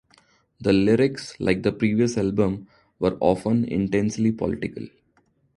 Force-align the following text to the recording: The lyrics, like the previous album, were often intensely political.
The 0.59 0.73
lyrics, 0.73 1.39
like 1.39 1.61
the 1.61 1.71
previous 1.71 2.17
album, 2.17 2.67
were 2.97 3.19
often 3.19 3.65
intensely 3.65 4.31
political. 4.31 4.87